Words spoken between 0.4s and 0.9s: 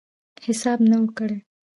حساب